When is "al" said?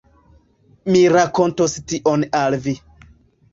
2.43-2.61